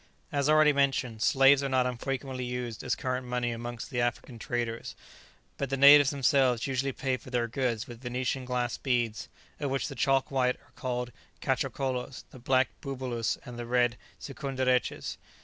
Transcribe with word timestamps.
As 0.31 0.49
already 0.49 0.73
mentioned, 0.73 1.21
slaves 1.21 1.61
are 1.61 1.69
not 1.69 1.85
unfrequently 1.85 2.43
used 2.43 2.81
as 2.83 2.95
current 2.95 3.23
money 3.27 3.51
amongst 3.51 3.91
the 3.91 4.01
African 4.01 4.39
traders, 4.39 4.95
but 5.59 5.69
the 5.69 5.77
natives 5.77 6.09
themselves 6.09 6.65
usually 6.65 6.91
pay 6.91 7.17
for 7.17 7.29
their 7.29 7.47
goods 7.47 7.85
with 7.85 8.01
Venetian 8.01 8.43
glass 8.43 8.79
beads, 8.79 9.29
of 9.59 9.69
which 9.69 9.89
the 9.89 9.93
chalk 9.93 10.31
white 10.31 10.55
are 10.55 10.71
called 10.75 11.11
catchokolos, 11.39 12.23
the 12.31 12.39
black 12.39 12.69
bubulus, 12.81 13.37
and 13.45 13.59
the 13.59 13.67
red 13.67 13.95
sikunderetches. 14.19 15.17